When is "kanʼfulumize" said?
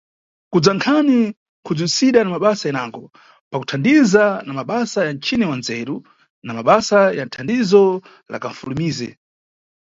8.43-9.09